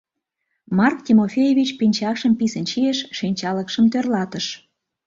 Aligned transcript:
Марк 0.77 0.99
Тимофеевич 1.07 1.69
пинчакшым 1.79 2.33
писын 2.39 2.65
чийыш, 2.69 2.99
шинчалыкшым 3.17 3.85
тӧрлатыш. 3.91 4.45